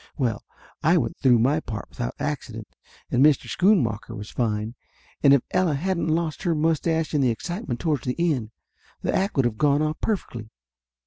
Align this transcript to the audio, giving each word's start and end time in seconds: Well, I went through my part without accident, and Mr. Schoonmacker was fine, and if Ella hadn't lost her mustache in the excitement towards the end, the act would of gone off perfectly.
Well, 0.17 0.43
I 0.81 0.97
went 0.97 1.17
through 1.19 1.37
my 1.37 1.59
part 1.59 1.87
without 1.89 2.15
accident, 2.17 2.75
and 3.11 3.23
Mr. 3.23 3.47
Schoonmacker 3.47 4.15
was 4.17 4.31
fine, 4.31 4.73
and 5.21 5.31
if 5.31 5.43
Ella 5.51 5.75
hadn't 5.75 6.07
lost 6.07 6.41
her 6.41 6.55
mustache 6.55 7.13
in 7.13 7.21
the 7.21 7.29
excitement 7.29 7.79
towards 7.79 8.05
the 8.05 8.15
end, 8.17 8.49
the 9.03 9.15
act 9.15 9.35
would 9.37 9.45
of 9.45 9.59
gone 9.59 9.83
off 9.83 10.01
perfectly. 10.01 10.49